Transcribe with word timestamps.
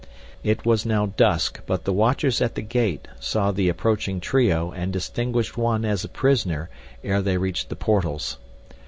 It 0.41 0.65
was 0.65 0.83
now 0.83 1.05
dusk, 1.05 1.59
but 1.67 1.83
the 1.85 1.93
watchers 1.93 2.41
at 2.41 2.55
the 2.55 2.63
gate 2.63 3.07
saw 3.19 3.51
the 3.51 3.69
approaching 3.69 4.19
trio 4.19 4.71
and 4.71 4.91
distinguished 4.91 5.57
one 5.57 5.85
as 5.85 6.03
a 6.03 6.07
prisoner 6.09 6.71
ere 7.03 7.21
they 7.21 7.37
reached 7.37 7.69
the 7.69 7.75
portals. 7.75 8.39